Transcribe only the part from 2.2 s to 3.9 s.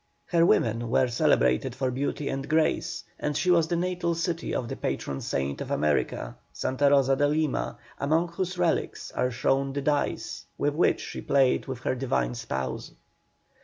and grace, and she was the